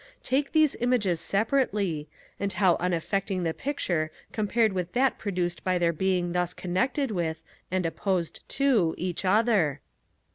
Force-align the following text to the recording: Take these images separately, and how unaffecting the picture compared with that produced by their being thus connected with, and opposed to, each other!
Take 0.23 0.51
these 0.51 0.75
images 0.79 1.19
separately, 1.19 2.09
and 2.39 2.51
how 2.53 2.75
unaffecting 2.77 3.43
the 3.43 3.53
picture 3.53 4.09
compared 4.31 4.73
with 4.73 4.93
that 4.93 5.19
produced 5.19 5.63
by 5.63 5.77
their 5.77 5.93
being 5.93 6.31
thus 6.31 6.55
connected 6.55 7.11
with, 7.11 7.43
and 7.69 7.85
opposed 7.85 8.39
to, 8.49 8.95
each 8.97 9.25
other! 9.25 9.79